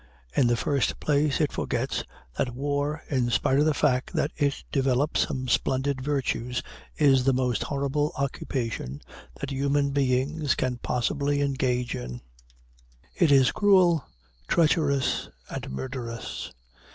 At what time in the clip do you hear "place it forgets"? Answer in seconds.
0.99-2.03